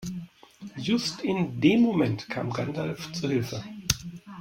[0.79, 3.63] Just in dem Moment kam Gandalf zu Hilfe.